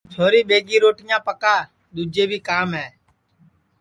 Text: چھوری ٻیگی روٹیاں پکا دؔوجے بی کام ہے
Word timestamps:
چھوری 0.13 0.41
ٻیگی 0.49 0.77
روٹیاں 0.83 1.19
پکا 1.27 1.55
دؔوجے 1.95 2.25
بی 2.29 2.37
کام 2.47 2.69
ہے 2.79 2.87